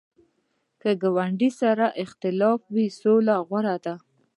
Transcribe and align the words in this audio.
که 0.81 0.89
ګاونډي 1.01 1.49
سره 1.61 1.85
اختلاف 2.03 2.59
وي، 2.73 2.87
صلح 2.99 3.37
غوره 3.47 3.75
ده 3.85 3.95